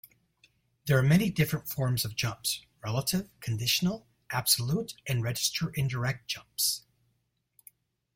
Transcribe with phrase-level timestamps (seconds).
[0.85, 6.87] There are many different forms of jumps: relative, conditional, absolute and register-indirect jumps.